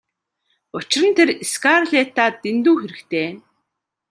[0.77, 3.29] Учир нь тэр Скарлеттад дэндүү хэрэгтэй.